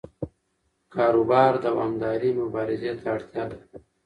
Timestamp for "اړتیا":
3.15-3.43